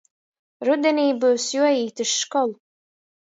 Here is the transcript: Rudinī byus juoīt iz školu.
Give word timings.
Rudinī 0.69 1.03
byus 1.25 1.45
juoīt 1.57 2.03
iz 2.07 2.15
školu. 2.23 2.57